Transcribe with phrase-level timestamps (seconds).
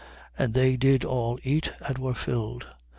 [0.39, 0.43] 9:17.
[0.45, 2.65] And they did all eat and were filled.